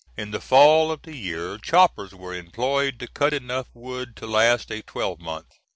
[0.17, 4.71] In the fall of the year choppers were employed to cut enough wood to last
[4.71, 5.53] a twelve month.